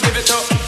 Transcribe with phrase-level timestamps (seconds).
[0.00, 0.67] give it up.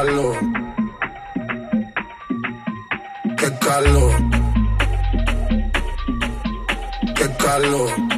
[0.00, 0.36] calor.
[3.36, 4.12] Qué calor.
[7.16, 8.09] Qué calor.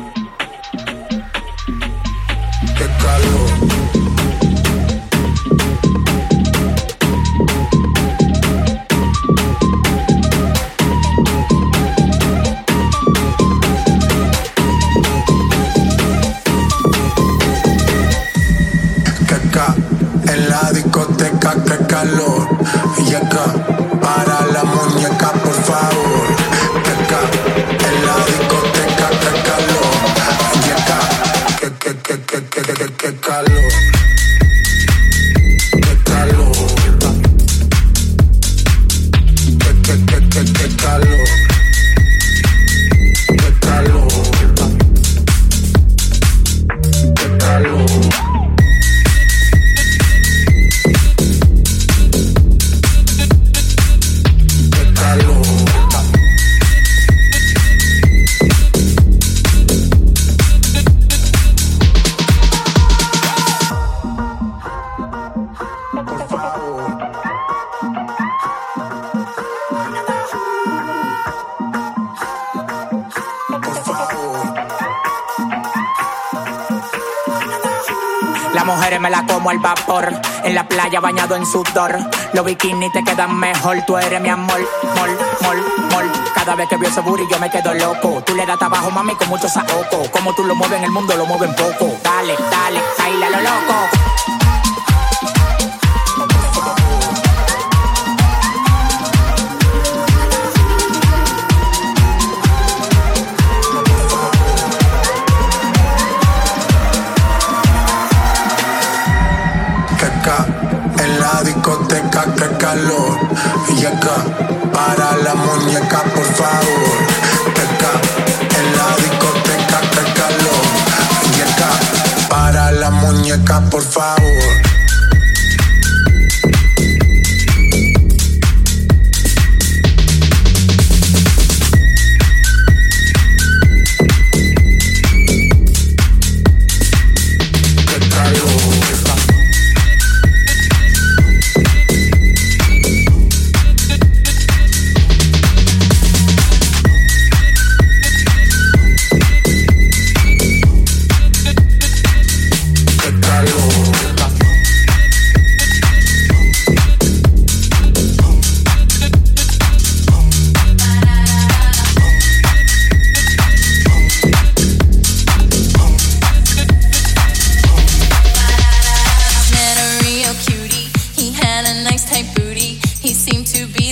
[81.03, 81.99] Bañado en sudor.
[82.33, 84.61] Los bikinis te quedan mejor, tú eres mi amor,
[84.97, 85.11] mol,
[85.43, 85.57] mol,
[85.91, 86.13] mol.
[86.35, 88.23] Cada vez que veo ese booty yo me quedo loco.
[88.25, 90.11] Tú le das trabajo, mami, con mucho saoco.
[90.11, 91.93] Como tú lo mueves en el mundo, lo mueven poco.
[92.03, 94.32] Dale, dale, baila lo loco.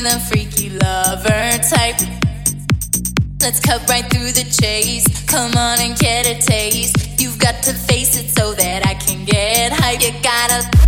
[0.09, 2.01] freaky lover type.
[3.43, 5.05] Let's cut right through the chase.
[5.27, 7.21] Come on and get a taste.
[7.21, 10.01] You've got to face it so that I can get hype.
[10.01, 10.80] You gotta.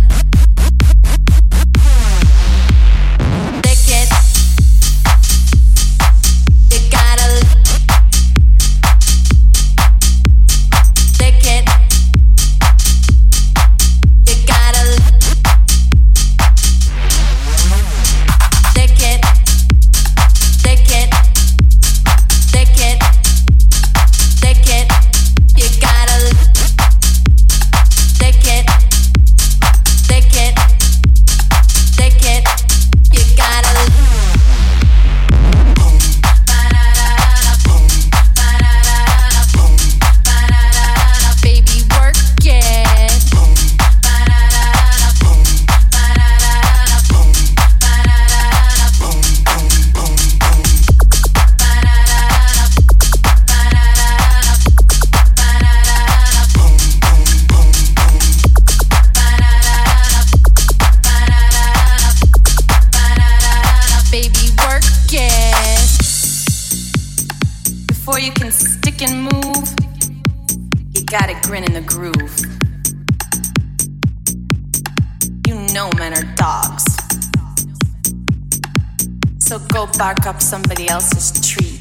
[79.43, 81.77] So go bark up somebody else's tree.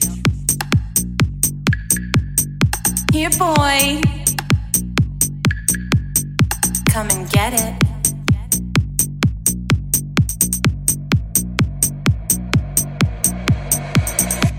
[3.12, 4.00] Here, boy.
[6.90, 7.74] Come and get it.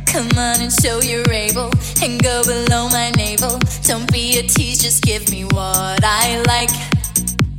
[0.05, 3.59] Come on and show you're able and go below my navel.
[3.83, 6.92] Don't be a tease, just give me what I like.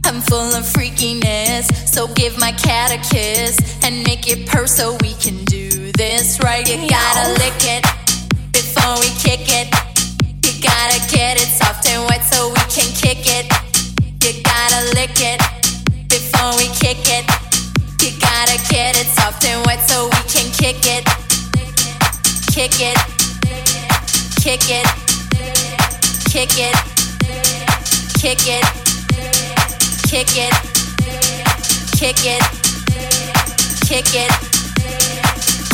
[0.07, 4.97] I'm full of freakiness, so give my cat a kiss and make it purr so
[5.01, 6.69] we can do this right.
[6.69, 7.85] You gotta lick it
[8.53, 9.69] before we kick it.
[10.45, 13.47] You gotta get it soft and wet so we can kick it.
[14.25, 15.41] You gotta lick it
[16.09, 17.25] before we kick it.
[18.03, 21.05] You gotta get it soft and wet so we can kick it
[22.55, 22.97] kick it,
[24.41, 24.87] kick it,
[26.31, 26.77] kick it, kick it,
[28.21, 28.94] kick it,
[30.15, 30.55] kick it,
[31.99, 32.43] kick it,
[33.83, 34.31] kick it, kick it,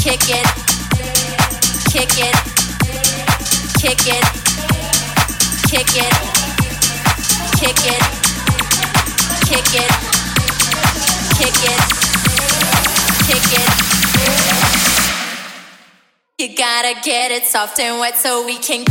[0.00, 0.46] kick it,
[1.90, 2.34] kick it,
[3.78, 4.24] kick it,
[9.44, 9.90] kick it,
[11.36, 11.82] kick it,
[13.26, 13.70] kick it.
[16.38, 18.86] You gotta get it soft and wet so we can.